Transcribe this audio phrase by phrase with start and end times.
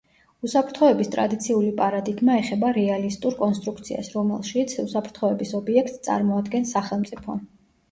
[0.47, 7.41] უსაფრთხოების ტრადიციული პარადიგმა ეხება რეალისტურ კონსტრუქციას, რომელშიც უსაფრთხოების ობიექტს წარმოადგენს სახელმწიფო.